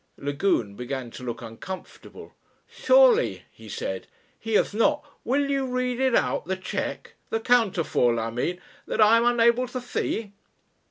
Lagune 0.17 0.75
began 0.75 1.11
to 1.11 1.21
look 1.21 1.43
uncomfortable. 1.43 2.33
"Surely," 2.67 3.43
he 3.51 3.69
said, 3.69 4.07
"he 4.39 4.55
has 4.55 4.73
not 4.73 5.05
Will 5.23 5.47
you 5.47 5.67
read 5.67 5.99
it 5.99 6.15
out 6.15 6.45
the 6.45 6.57
cheque, 6.57 7.13
the 7.29 7.39
counterfoil 7.39 8.19
I 8.19 8.31
mean, 8.31 8.59
that 8.87 8.99
I 8.99 9.17
am 9.17 9.25
unable 9.25 9.67
to 9.67 9.79
see?" 9.79 10.31